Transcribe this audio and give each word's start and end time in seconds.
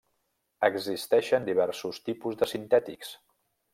Existeixen 0.69 1.45
diversos 1.49 1.99
tipus 2.09 2.41
de 2.41 2.49
sintètics. 2.55 3.13